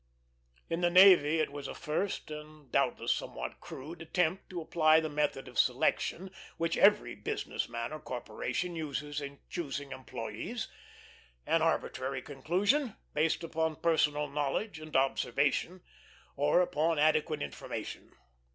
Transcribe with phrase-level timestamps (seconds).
[0.67, 5.11] In the navy it was a first, and doubtless somewhat crude, attempt to apply the
[5.11, 10.69] method of selection which every business man or corporation uses in choosing employés;
[11.45, 15.83] an arbitrary conclusion, based upon personal knowledge and observation,
[16.35, 18.11] or upon adequate information.